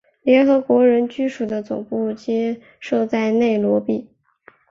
[0.23, 4.09] 联合国人居署的总部皆设在内罗毕。